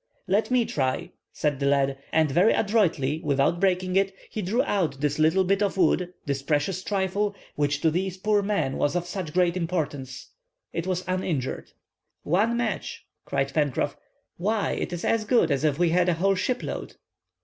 [0.25, 1.95] "Let me try," said the lad.
[2.11, 6.41] And very adroitly, without breaking it, he drew out this little bit of wood, this
[6.41, 10.31] precious trifle, which to these poor men was of such great importance.
[10.73, 11.73] It was uninjured.
[12.23, 13.95] "One match!" cried Pencroff."
[14.37, 16.95] "Why, it is as good as if we had a whole ship load!"